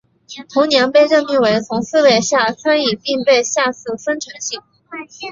[0.51, 4.59] 同年被任命为从四位下参议并被下赐丰臣姓。